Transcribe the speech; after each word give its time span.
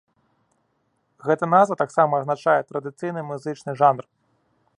Гэта 1.27 1.51
назва 1.55 1.75
таксама 1.83 2.13
азначае 2.23 2.59
традыцыйны 2.71 3.21
музычны 3.33 3.71
жанр. 3.85 4.03